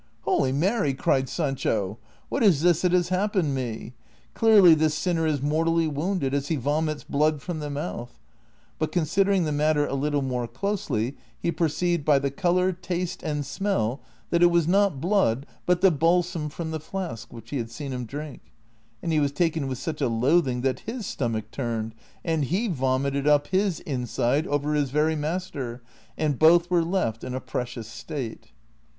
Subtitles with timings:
[0.21, 1.99] "Holy Mary!" cried Sancho,"
[2.29, 3.93] what is this that has hap pened me?
[4.33, 8.17] Clearly this sinner is mortally wounded, as lie vomits blood from the mouth;"
[8.79, 13.45] but considering the matter a little more closely he perceived by the color, taste, and
[13.45, 14.01] smell,
[14.31, 17.93] that it was not blood but the balsam from the flask which he had seen
[17.93, 18.41] him drink;
[19.03, 21.93] and he was taken with such a loathing that his stomach turned,
[22.25, 25.83] and he vomited up his inside over his very master,
[26.17, 28.47] and both were left in a precious state.